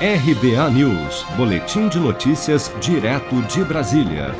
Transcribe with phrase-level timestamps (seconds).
[0.00, 4.32] RBA News, Boletim de Notícias, direto de Brasília.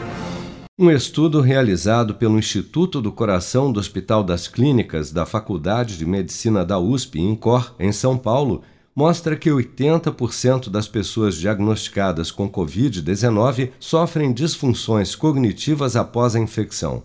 [0.79, 6.65] Um estudo realizado pelo Instituto do Coração do Hospital das Clínicas da Faculdade de Medicina
[6.65, 8.63] da USP, INCOR, em São Paulo,
[8.95, 17.03] mostra que 80% das pessoas diagnosticadas com Covid-19 sofrem disfunções cognitivas após a infecção.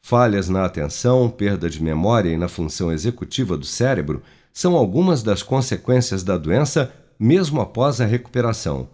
[0.00, 5.42] Falhas na atenção, perda de memória e na função executiva do cérebro são algumas das
[5.42, 8.88] consequências da doença mesmo após a recuperação.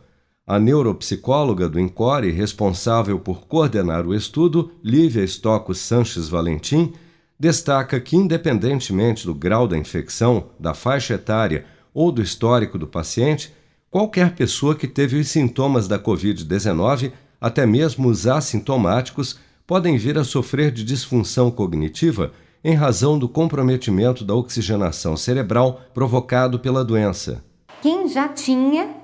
[0.46, 6.92] A neuropsicóloga do INCORE, responsável por coordenar o estudo, Lívia Estocco Sanches Valentim,
[7.38, 11.64] destaca que, independentemente do grau da infecção, da faixa etária
[11.94, 13.52] ou do histórico do paciente,
[13.90, 20.24] qualquer pessoa que teve os sintomas da Covid-19, até mesmo os assintomáticos, podem vir a
[20.24, 22.32] sofrer de disfunção cognitiva
[22.64, 27.44] em razão do comprometimento da oxigenação cerebral provocado pela doença.
[27.82, 28.94] Quem já tinha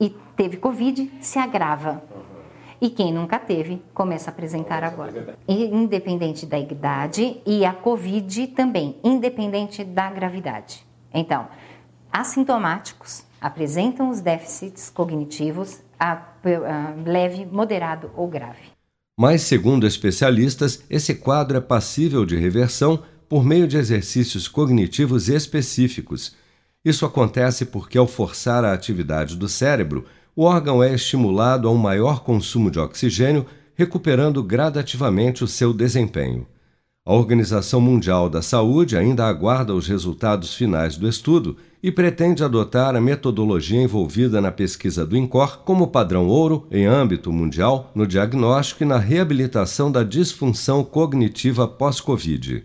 [0.00, 2.02] e teve Covid se agrava.
[2.80, 5.38] E quem nunca teve começa a apresentar agora.
[5.46, 10.84] Independente da idade e a Covid também, independente da gravidade.
[11.14, 11.46] Então,
[12.12, 18.72] assintomáticos apresentam os déficits cognitivos a, a leve, moderado ou grave.
[19.16, 26.34] Mas, segundo especialistas, esse quadro é passível de reversão por meio de exercícios cognitivos específicos
[26.84, 30.04] isso acontece porque, ao forçar a atividade do cérebro,
[30.36, 36.46] o órgão é estimulado a um maior consumo de oxigênio, recuperando gradativamente o seu desempenho.
[37.06, 42.96] A Organização Mundial da Saúde ainda aguarda os resultados finais do estudo e pretende adotar
[42.96, 48.84] a metodologia envolvida na pesquisa do INCOR como padrão ouro em âmbito mundial no diagnóstico
[48.84, 52.64] e na reabilitação da disfunção cognitiva pós-Covid.